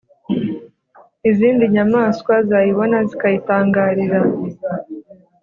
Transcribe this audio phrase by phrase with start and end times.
[1.29, 4.19] izindi nyamaswa zayibona zikayitangarira,